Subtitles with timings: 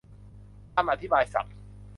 [0.73, 1.55] คำอธิบายศัพท์